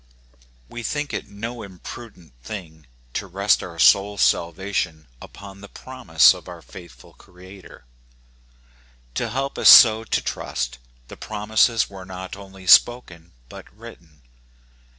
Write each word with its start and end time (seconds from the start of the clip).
We 0.67 0.81
think 0.81 1.13
it 1.13 1.27
no 1.29 1.61
imprudent 1.61 2.33
thing 2.41 2.87
to 3.13 3.27
rest 3.27 3.61
our 3.61 3.77
souFs 3.77 4.21
salvation 4.21 5.05
upon 5.21 5.61
the 5.61 5.67
prom 5.69 6.09
ise 6.09 6.33
of 6.33 6.47
our 6.47 6.63
faithful 6.63 7.13
Creator. 7.13 7.85
To 9.13 9.29
help 9.29 9.59
us 9.59 9.69
so 9.69 10.03
to 10.03 10.21
trust, 10.23 10.79
the 11.07 11.17
promises 11.17 11.87
were 11.87 12.05
not 12.05 12.35
only 12.35 12.65
spoken 12.65 13.33
but 13.47 13.71
written. 13.77 14.23